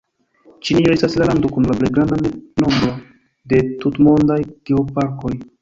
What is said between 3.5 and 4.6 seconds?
de tutmondaj